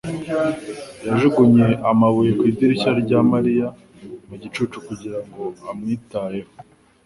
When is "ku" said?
2.37-2.43